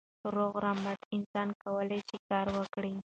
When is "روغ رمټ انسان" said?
0.35-1.47